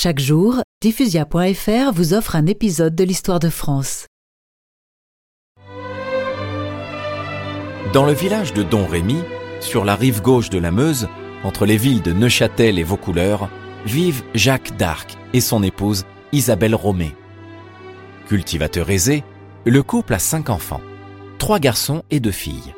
Chaque 0.00 0.20
jour, 0.20 0.62
diffusia.fr 0.80 1.92
vous 1.92 2.14
offre 2.14 2.36
un 2.36 2.46
épisode 2.46 2.94
de 2.94 3.02
l'histoire 3.02 3.40
de 3.40 3.48
France. 3.48 4.06
Dans 7.92 8.06
le 8.06 8.12
village 8.12 8.52
de 8.52 8.62
Don 8.62 8.86
Rémy, 8.86 9.18
sur 9.58 9.84
la 9.84 9.96
rive 9.96 10.22
gauche 10.22 10.50
de 10.50 10.58
la 10.60 10.70
Meuse, 10.70 11.08
entre 11.42 11.66
les 11.66 11.76
villes 11.76 12.00
de 12.00 12.12
Neuchâtel 12.12 12.78
et 12.78 12.84
Vaucouleurs, 12.84 13.50
vivent 13.86 14.22
Jacques 14.34 14.76
d'Arc 14.76 15.16
et 15.32 15.40
son 15.40 15.64
épouse 15.64 16.04
Isabelle 16.30 16.76
Romé. 16.76 17.16
Cultivateur 18.28 18.90
aisé, 18.90 19.24
le 19.66 19.82
couple 19.82 20.14
a 20.14 20.20
cinq 20.20 20.48
enfants, 20.48 20.80
trois 21.38 21.58
garçons 21.58 22.04
et 22.12 22.20
deux 22.20 22.30
filles. 22.30 22.72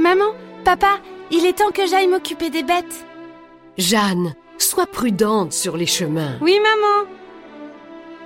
Maman, 0.00 0.32
papa, 0.64 0.98
il 1.30 1.46
est 1.46 1.58
temps 1.58 1.70
que 1.70 1.86
j'aille 1.86 2.08
m'occuper 2.08 2.50
des 2.50 2.64
bêtes. 2.64 3.06
Jeanne, 3.78 4.34
sois 4.74 4.86
prudente 4.88 5.52
sur 5.52 5.76
les 5.76 5.86
chemins. 5.86 6.36
Oui, 6.40 6.58
maman. 6.58 7.08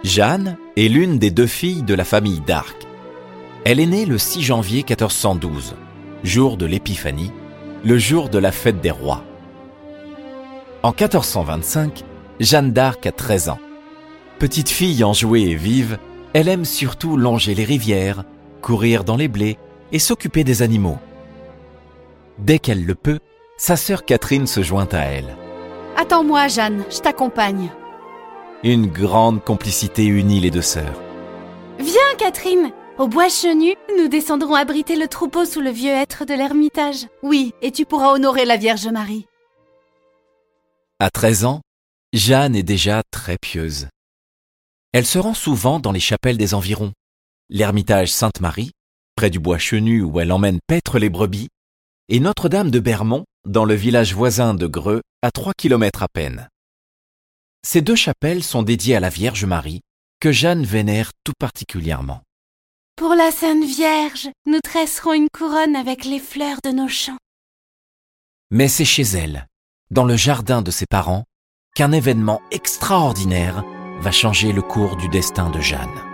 Jeanne 0.03 0.57
est 0.79 0.89
l'une 0.89 1.19
des 1.19 1.31
deux 1.31 1.47
filles 1.47 1.83
de 1.83 1.93
la 1.93 2.05
famille 2.05 2.41
d'Arc. 2.41 2.87
Elle 3.67 3.81
est 3.81 3.87
née 3.87 4.07
le 4.07 4.17
6 4.17 4.41
janvier 4.45 4.79
1412, 4.79 5.75
jour 6.25 6.57
de 6.57 6.65
l'Épiphanie, 6.65 7.33
le 7.85 7.99
jour 7.99 8.31
de 8.31 8.39
la 8.39 8.51
fête 8.51 8.81
des 8.81 8.91
rois. 8.91 9.25
En 10.83 10.93
1425, 10.99 12.03
Jeanne 12.41 12.73
d'Arc 12.73 13.05
a 13.05 13.13
13 13.13 13.51
ans. 13.51 13.61
Petite 14.39 14.71
fille 14.71 15.05
enjouée 15.05 15.51
et 15.51 15.55
vive, 15.55 15.99
elle 16.33 16.49
aime 16.49 16.65
surtout 16.65 17.19
longer 17.19 17.55
les 17.55 17.65
rivières, 17.65 18.25
courir 18.63 19.05
dans 19.05 19.17
les 19.17 19.29
blés 19.29 19.59
et 19.93 19.99
s'occuper 19.99 20.45
des 20.45 20.63
animaux. 20.63 20.99
Dès 22.39 22.59
qu'elle 22.59 22.87
le 22.87 22.95
peut, 22.95 23.19
sa 23.59 23.77
sœur 23.77 24.07
Catherine 24.07 24.47
se 24.47 24.63
joint 24.63 24.89
à 24.93 25.01
elle. 25.01 25.37
Attends-moi, 26.01 26.47
Jeanne, 26.47 26.85
je 26.93 27.01
t'accompagne. 27.01 27.73
Une 28.63 28.87
grande 28.87 29.43
complicité 29.43 30.05
unit 30.07 30.39
les 30.39 30.53
deux 30.53 30.63
sœurs. 30.63 31.03
Viens, 31.81 32.15
Catherine. 32.17 32.71
Au 32.99 33.09
bois 33.09 33.29
chenu, 33.29 33.75
nous 33.99 34.07
descendrons 34.07 34.55
abriter 34.55 34.95
le 34.95 35.09
troupeau 35.09 35.45
sous 35.45 35.61
le 35.61 35.71
vieux 35.71 35.91
hêtre 35.91 36.25
de 36.25 36.35
l'ermitage. 36.35 37.09
Oui, 37.25 37.53
et 37.63 37.73
tu 37.73 37.85
pourras 37.85 38.13
honorer 38.13 38.45
la 38.45 38.57
Vierge 38.57 38.87
Marie. 38.87 39.27
À 41.01 41.11
13 41.11 41.45
ans, 41.47 41.63
Jeanne 42.13 42.55
est 42.55 42.63
déjà 42.63 43.03
très 43.11 43.37
pieuse. 43.37 43.89
Elle 44.93 45.07
se 45.07 45.19
rend 45.19 45.35
souvent 45.35 45.81
dans 45.81 45.91
les 45.91 45.99
chapelles 45.99 46.39
des 46.39 46.55
environs. 46.55 46.93
L'ermitage 47.51 48.13
Sainte-Marie, 48.13 48.71
près 49.17 49.31
du 49.31 49.41
bois 49.41 49.59
chenu 49.59 50.03
où 50.03 50.21
elle 50.21 50.31
emmène 50.31 50.61
paître 50.69 51.01
les 51.01 51.11
brebis, 51.11 51.49
et 52.09 52.21
Notre-Dame 52.21 52.71
de 52.71 52.79
Bermont, 52.79 53.25
dans 53.47 53.65
le 53.65 53.75
village 53.75 54.15
voisin 54.15 54.55
de 54.55 54.69
Greux, 54.69 55.03
à 55.23 55.31
3 55.31 55.53
kilomètres 55.57 56.03
à 56.03 56.09
peine. 56.09 56.49
Ces 57.67 57.81
deux 57.81 57.97
chapelles 57.97 58.45
sont 58.45 58.63
dédiées 58.63 58.97
à 58.97 59.01
la 59.01 59.09
Vierge 59.09 59.45
Marie, 59.45 59.81
que 60.21 60.33
Jeanne 60.33 60.65
vénère 60.65 61.11
tout 61.25 61.33
particulièrement. 61.39 62.23
Pour 62.97 63.15
la 63.15 63.31
Sainte 63.31 63.65
Vierge, 63.65 64.29
nous 64.47 64.61
tresserons 64.61 65.13
une 65.13 65.29
couronne 65.33 65.77
avec 65.77 66.05
les 66.05 66.21
fleurs 66.21 66.61
de 66.65 66.71
nos 66.71 66.89
champs. 66.89 67.19
Mais 68.51 68.69
c'est 68.69 68.85
chez 68.85 69.03
elle, 69.03 69.47
dans 69.91 70.05
le 70.05 70.17
jardin 70.17 70.63
de 70.63 70.71
ses 70.71 70.87
parents, 70.87 71.25
qu'un 71.75 71.93
événement 71.93 72.41
extraordinaire 72.51 73.65
va 74.01 74.13
changer 74.13 74.53
le 74.53 74.63
cours 74.63 74.97
du 74.97 75.09
destin 75.09 75.51
de 75.51 75.61
Jeanne. 75.61 76.08